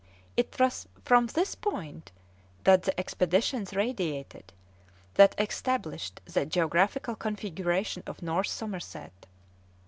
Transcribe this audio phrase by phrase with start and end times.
[0.35, 2.11] It was from this point
[2.63, 4.51] that the expeditions radiated
[5.13, 9.27] that established the geographical configuration of North Somerset.